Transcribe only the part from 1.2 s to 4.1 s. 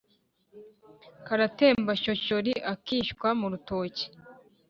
Karatemba shyoshyori-Akishywa mu rutoki.